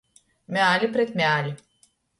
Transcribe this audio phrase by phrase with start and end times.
[0.57, 1.57] Mēli pret mēli.